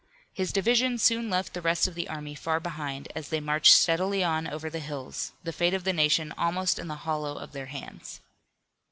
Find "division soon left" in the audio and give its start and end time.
0.51-1.53